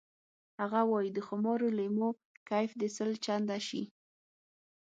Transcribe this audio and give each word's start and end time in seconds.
هغه 0.59 0.81
وایی 0.91 1.09
د 1.13 1.19
خمارو 1.27 1.67
لیمو 1.77 2.09
کیف 2.49 2.71
دې 2.79 2.89
سل 2.95 3.09
چنده 3.25 3.57
شي 3.67 3.83